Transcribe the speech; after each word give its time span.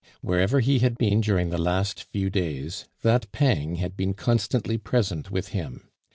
Wherever 0.21 0.61
he 0.61 0.79
had 0.79 0.97
been 0.97 1.21
during 1.21 1.51
the 1.51 1.59
last 1.59 2.05
few 2.05 2.31
days, 2.31 2.87
that 3.03 3.31
pang 3.31 3.75
had 3.75 3.95
been 3.95 4.15
constantly 4.15 4.79
present 4.79 5.29
with 5.29 5.49
him. 5.49 5.89